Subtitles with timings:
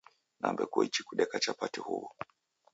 [0.39, 2.07] Nambe koichi kudeka chapati huw'u?